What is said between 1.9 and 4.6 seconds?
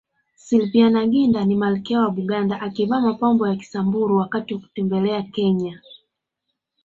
wa Buganda akivaa mapambo ya Kisamburu wakati wa